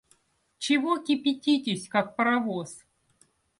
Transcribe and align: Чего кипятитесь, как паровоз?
Чего 0.57 0.97
кипятитесь, 0.97 1.87
как 1.87 2.15
паровоз? 2.15 2.83